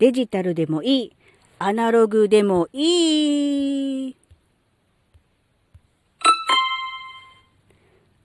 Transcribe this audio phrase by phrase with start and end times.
[0.00, 1.16] デジタルでもいい、
[1.58, 4.16] アナログでもいい。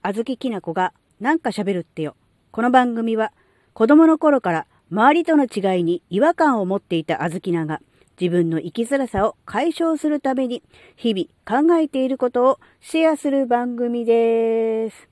[0.00, 2.16] あずききなこがなんか喋るってよ。
[2.50, 3.30] この番組は
[3.74, 7.82] 子供の頃から周りとの違いに違和感を持っていたあずきなが
[8.18, 10.62] 自分の生きづらさを解消するために
[10.96, 15.10] 日々考えていることをシェアする番組です。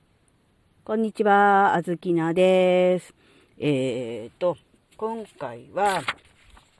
[0.82, 3.12] こんにちは、あずきなです。
[3.58, 4.56] えーと、
[4.96, 6.02] 今回は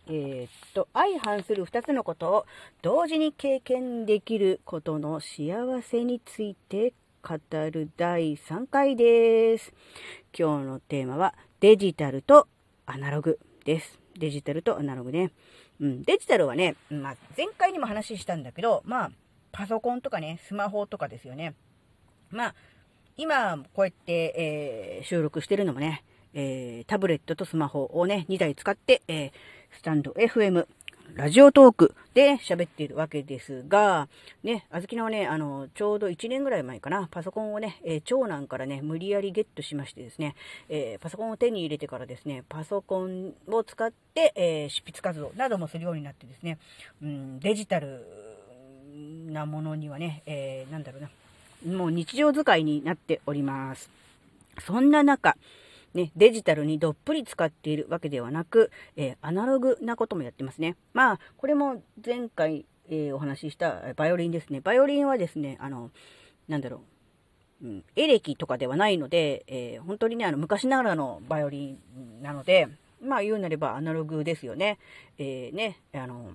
[0.07, 2.47] えー、っと、相反する2つのことを
[2.83, 7.39] 同時に経験できることの幸せについて語
[7.71, 9.73] る第3回です。
[10.39, 12.48] 今日のテーマはデジタルと
[12.85, 13.98] アナログです。
[14.19, 15.31] デジタルとアナログね。
[15.81, 19.11] うん、デジタルはね、まあ、前回にも話したんだけど、まあ、
[19.53, 21.55] パソコンとかね、スマホとかですよね。
[22.31, 22.55] まあ、
[23.17, 29.33] 今、こうやって、えー、収録してるのもね、えー、タブレットとスマホをね、2台使って、えー、
[29.79, 30.66] スタンド FM、
[31.15, 34.09] ラジオトークで喋っているわけですが、
[34.42, 40.34] ね、あずきのね、あの、ちょうど1年ぐらい前かな、パソコンをね、えー、長男からね、無理やりゲットしましてですね、
[40.69, 46.59] えー、パソコンを手に入れてからですね、パソコンを使って、えー、執筆活動などもするようになってですね、
[47.00, 48.05] うん、デジタル
[49.31, 51.03] なものにはね、えなんだろう
[51.70, 53.89] な、もう日常使いになっております。
[54.61, 55.37] そんな中、
[55.95, 60.77] ね、デジタルにどっぷり使っているわけではなく、えー、アナログなこともやってますね。
[60.92, 64.61] まあ、これも前回、えー、お話ししたバイオリンですね。
[64.61, 65.91] バイオリンはですね、あの、
[66.48, 66.83] なんだろ
[67.62, 72.69] う、うん、エレキとかではないので、えー、本当にね、あの、昔ながらのバイオリンなので、
[73.00, 74.78] まあ言うなればアナログですよね。
[75.19, 76.33] えー、ね、あの、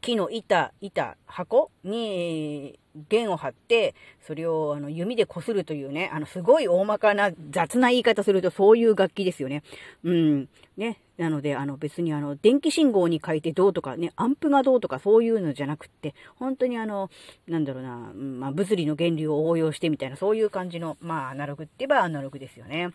[0.00, 3.94] 木の板、板、箱に弦を張って、
[4.26, 9.62] それをあの弓で擦るというね、あの、すごい大まかな雑な言い方するとそういう楽器ですよね。
[10.04, 10.48] うん。
[10.76, 10.98] ね。
[11.18, 17.10] なので、あの、別にあの、電気信号に書いてどうとかね、アンプがどうとかそういうのじゃなくって、本当にあの、
[17.46, 22.90] なんだろうな、まあ、物理の原理を応用してみたいな、そういう感じの、まあ、アナログって言えばアナログですよね。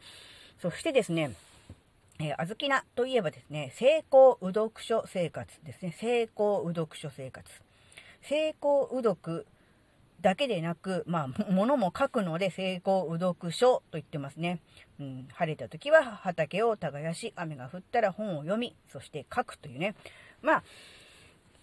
[0.60, 1.32] そしてですね、
[2.20, 5.96] えー、あずきなといえばですね、成功う読書生活ですね。
[6.00, 7.50] 成功う読書生活。
[8.22, 9.46] 成功う読
[10.22, 14.60] だけでなく、まあ、ものも書くので成功う読書と言ってますね。
[15.00, 19.94] うん、晴れた時は畑を耕し、雨が降ったら本を読み、そして書くというね。
[20.42, 20.64] まあ、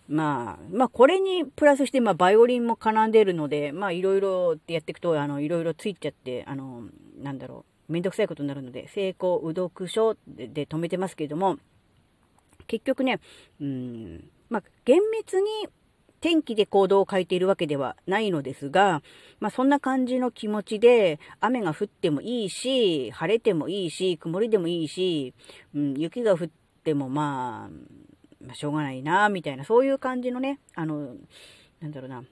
[0.09, 6.85] まあ、まあ、これにプラスして、まあ、バイオリンも奏でるので、まあ、いろいろってやっていくと、あの、いろいろついちゃって、あの、
[7.21, 7.72] なんだろう。
[7.93, 11.59] めんどくさいことになるので、成功う読書でで止めてますけれども、
[12.67, 13.21] 結局ね、
[13.61, 15.69] うん、まあ、厳密に
[16.21, 19.03] 天気で行動を変えているわけではないのですが、
[19.41, 25.35] まあ、そんな感じの気持ちで、雨が降ってもいいし、晴れてもいいし、曇りでもいいし、
[25.75, 26.49] うん、雪が降っ
[26.85, 27.71] てもまあ、
[28.41, 31.17] まあ、しょうがないな、みたいな、そういう感じのね、あの、
[31.81, 32.23] なんだろうな、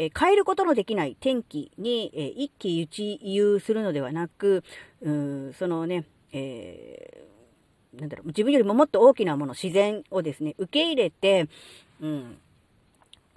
[0.00, 4.64] え、変えることのできない天気に、え、一喜一憂するのではなく、
[5.02, 11.48] うそのね、えー、なんだろう、自分よりももっと大きなもの、自然をですね、受け入れて、
[12.00, 12.38] うん、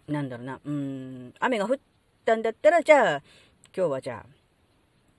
[0.07, 1.77] なんだろうな、うん、雨が降っ
[2.23, 3.23] たんだったら、じゃあ、
[3.75, 4.25] 今日はじゃあ、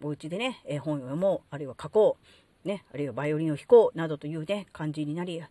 [0.03, 2.17] お家でね、え本を読もう、あるいは書こ
[2.65, 5.43] う、ね、あるいはバイオリンを弾こう、などというね、感じになり、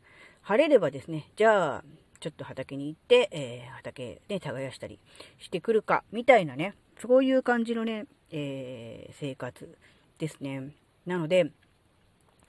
[0.42, 1.84] 晴れればですね、じゃあ、
[2.24, 4.98] ちょっと畑に行って、えー、畑で耕したり
[5.40, 9.78] してくるか、みたいなね、そういう感じのね、えー、生活
[10.20, 10.70] ですね。
[11.06, 11.52] なので、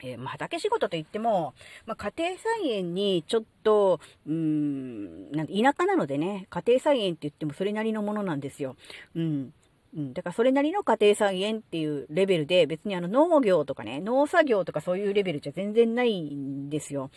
[0.01, 1.55] えー、ま、畑仕事といっても、
[1.85, 8.77] まあ、家庭菜園にちょっと、うーん、なん田舎なのでね、家庭菜園って言ってもそれなりのものなんですよ。
[9.13, 9.53] うん。
[9.93, 17.11] うん、だからそれなりの家庭菜園っていうレベルで、別にあの農業とかね、農作業とかそういうレベルじゃ全然ないんですよ。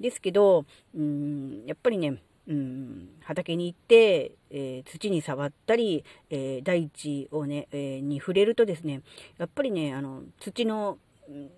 [0.00, 0.64] ですけど、
[0.94, 9.02] うん、やっぱりね、うん、畑に行って、えー、土に触ったり、えー、大地をね、えー、に触れるとですね、
[9.38, 10.98] やっぱりね、あの、土の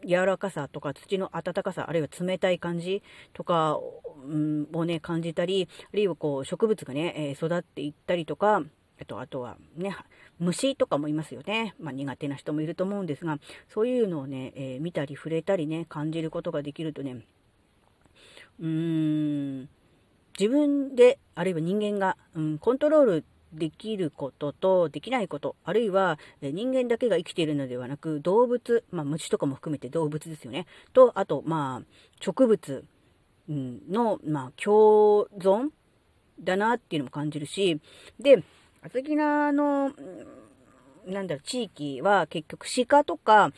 [0.06, 3.02] 柔らかさとか土の温かさ、あるいは冷たい感じ
[3.34, 3.78] とか、
[4.26, 8.62] うん、をね、感じたり、あるいはこう、植物がね、え育っていったりとか、
[9.00, 9.94] あと、あとはね、
[10.38, 11.74] 虫とかもいますよね。
[11.78, 17.24] まあ、苦手な人もいると思うんですが、そういうのをね、え見たり触れたりね、感じることができるとね、
[18.60, 19.68] うーん、
[20.38, 30.66] 自分で、あるいは人間が、うん、コントロールできることとできないこと、あるいは人間だけが生きているのではなく、動物、まあ虫とかも含めて動物ですよね。
[30.92, 31.86] と、あと、まあ、
[32.20, 32.84] 植物
[33.48, 35.70] の、まあ、共存
[36.40, 37.80] だなっていうのも感じるし、
[38.20, 38.42] で、
[38.82, 39.92] あつぎなの、
[41.06, 43.50] なんだろう、地域は結局鹿とか、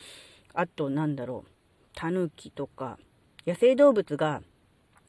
[0.53, 1.49] あとなんだろう、
[1.93, 2.97] タヌキとか、
[3.45, 4.41] 野生動物が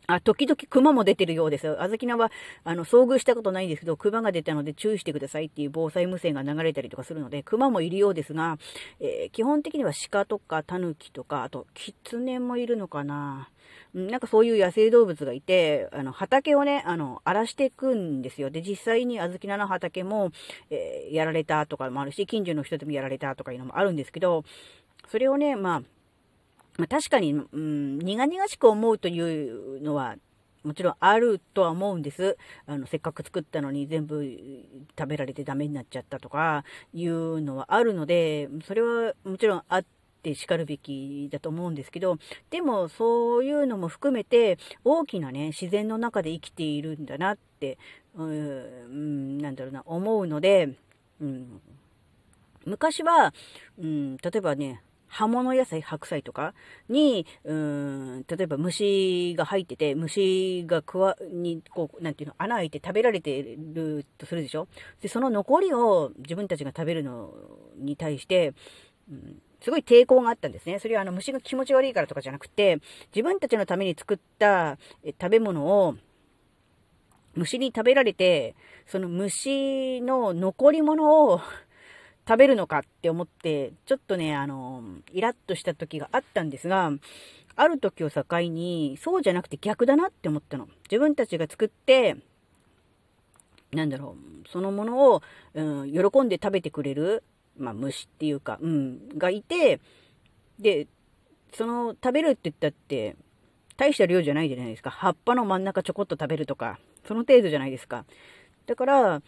[0.09, 1.81] あ、時々熊も出てるようです。
[1.81, 2.33] あずきなは、
[2.65, 8.59] あの、遭遇したことないんですけど、熊が出たので注意してくださいっていう防災無線が流れたりとかするので、熊もいるようですが、
[9.01, 13.49] えー、基本的には鹿とかタヌキとか、あと、キツネもいるのかな。
[13.95, 18.51] なんかそういう野生動物がいて、あの、畑をね、あの、荒らしていくんですよ。
[18.51, 20.31] で、実際にあずきなの畑も、
[20.71, 24.45] えー、やられたとかもあるし、近所の人でもやられたとかいうのもあるんですけど、
[25.09, 25.83] それをね、まあ、
[26.79, 30.17] まあ、確かに、うん、苦々しく思うというのは、
[30.65, 32.37] もちろんあるとは思うんです。
[32.67, 34.25] あの、せっかく作ったのに全部
[34.97, 36.65] 食べられてダメになっちゃったとか
[36.95, 39.85] いうのはあるので、それはもちろんあっ
[40.23, 42.19] て叱るべきだと思うんですけど、
[42.51, 47.77] でもそういうのも含めて大きなね、自然の中で生きているんだなって、
[48.15, 50.77] うん、なんだろうな、思うので、
[51.21, 51.61] うん、
[52.65, 53.35] 昔は、
[53.81, 54.81] うん、例えばね、
[55.15, 56.55] 葉物野菜、白菜とか
[56.89, 57.55] に、うー
[58.21, 64.69] ん、例えば虫が入ってて、虫がくわ、に、こう、なんていうの、穴開いて食べられてるとするでしょ？
[65.03, 67.35] で、その残りを自分たちが食べるの
[67.77, 68.55] に対して、
[69.11, 70.79] うん、すごい抵抗があったんですね。
[70.79, 72.81] それはあの虫が気持ち悪いからとかじゃなくて、
[73.15, 74.79] 自分たちのために作った
[75.21, 75.97] 食べ物を
[77.35, 78.55] 虫に食べられて、
[78.87, 81.41] その虫の残り物を
[82.27, 84.83] 食べるのかって思って、ちょっとね、あの、
[85.13, 86.93] イラッとした時があったんですが、
[87.57, 90.69] ある時を境に、そうじゃなくて逆だなって思ったの。
[90.85, 92.17] 自分たちが作って、
[93.73, 95.23] なんだろう、そのものを、
[95.55, 97.25] うん、喜んで食べてくれる、
[97.57, 99.81] まあ、虫っていうか、うん、がいて、
[100.59, 100.87] で、
[101.55, 103.17] その、食べるって言ったって、
[103.77, 104.91] 大した量じゃないじゃないですか。
[104.91, 108.05] 葉っぱの真ん中ちょこっと食べるとか、その程度じゃないですか。
[108.67, 109.23] だから、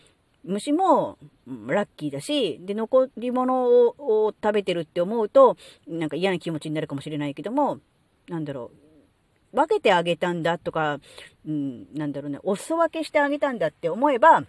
[0.45, 1.19] 虫も
[1.67, 5.57] ラッキーだし、で、残り物を食べてるって思うと、
[5.89, 7.81] なんか嫌な気持ちになるかもしれないけども、
[8.29, 8.71] なんだろ
[9.53, 11.01] う、分けてあげたんだとか、
[11.47, 14.45] うん、なんだろうね、お裾分けしてあげたんだって思えば、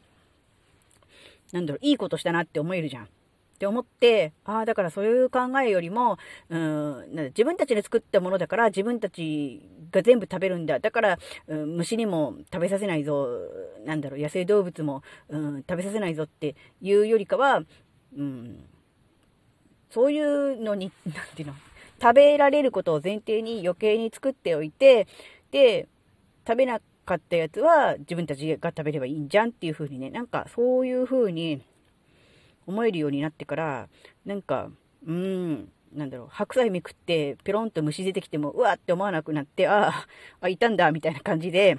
[1.52, 3.10] なんだろう、いいことしたなって思えるじゃん。
[3.56, 6.18] って思って、ああ、だからそういう考えよりも、
[6.50, 9.62] うん、自分たちで作ったものだから自分たち
[9.92, 10.80] が全部食べるんだ。
[10.80, 13.30] だから、うん、虫にも食べさせないぞ。
[13.86, 17.62] なんだろう、野生動物も、うん、食べさせないぞっていうよりかは、
[18.18, 18.66] うん、
[19.90, 21.54] そういうのに、 なんていうの、
[22.02, 25.08] 食べられることを前提に余計に作っておいて、
[25.52, 25.88] で、
[26.46, 31.62] 食べなかったやつは自分たちが食べればいいんじゃんっていう風にね、なんかそういう風に、
[32.68, 33.88] 思えるようになってから、
[34.26, 34.70] なんか、
[35.06, 40.08] うーん、なんだろう、白菜めくって、ペロンと虫出てきても、うわって思わなくなって、ああ、
[40.42, 41.78] あ、いたんだ、みたいな感じで、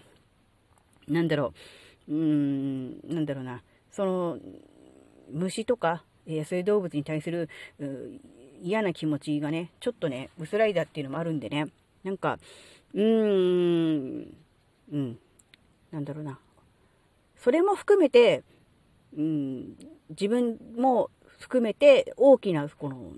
[1.08, 1.52] なんだろ
[2.08, 4.38] う、うーん、なんだろうな、その、
[5.30, 7.48] 虫とか、野生動物に対する
[8.60, 11.66] 嫌な気持ちがね、ちょっとね、薄らいだっていうのもあるんでね、
[12.02, 12.38] なんか、
[12.94, 14.36] うーん、
[14.92, 15.18] うん、
[15.92, 16.38] なんだろうな。
[17.36, 18.42] それも含めて、
[19.16, 19.76] うん、
[20.10, 23.12] 自分も含めて大きな、この、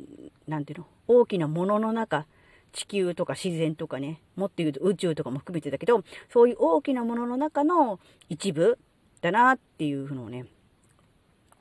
[0.47, 2.27] なんていうの、大きなものの中、
[2.73, 7.99] 地球とか自然とかね、もっと言うと宇宙とかも含めてだけど、そういう大きなものの中の
[8.29, 8.79] 一部
[9.21, 10.47] だなっていうのをね、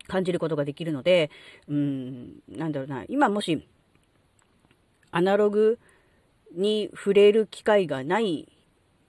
[0.08, 1.30] 感じることができるので、
[1.68, 3.68] うん、なんだろうな、今もし、
[5.12, 5.80] アナログ
[6.54, 8.48] に触れる機会がない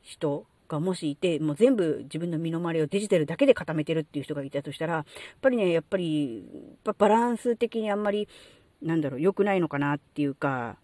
[0.02, 5.04] 人がもしいて、もう全部自分の身の回りをデジタルだけで固めてるっていう人がいたとしたら、やっ
[5.40, 6.44] ぱりね、やっぱり、
[6.84, 8.28] バランス的にあんまり、
[8.82, 10.76] なんだろう、良くないのかなっていうか、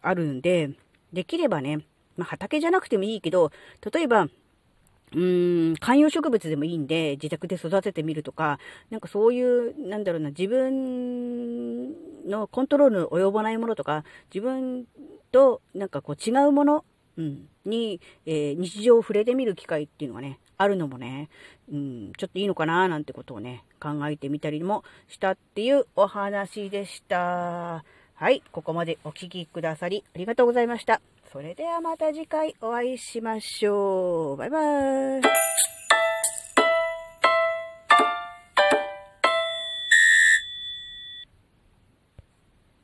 [0.00, 0.70] あるんで、
[1.12, 1.78] できればね、
[2.16, 3.50] まあ、畑じゃなくてもいいけど、
[3.92, 8.58] 例えば、うーん、観葉植物でもいいんで、自宅で育ててみるとか、
[8.90, 11.88] なんかそういう、なんだろうな、自分
[12.28, 14.86] のコントロールの及ばないものとか、自分
[15.30, 16.84] となんかこう違うもの
[17.16, 21.28] うん、に、えー、日常を触れてみる機会っていうのがね、あるのもね、
[21.72, 27.84] うん、ちょっといいのかななんてことをね、考えてみたりもしたっていうお話でした。
[28.14, 31.00] はい、ここまでお聴きくださりありがとうございました。
[31.32, 34.36] それではまた次回お会いしましょう。
[34.36, 35.53] バイバーイ。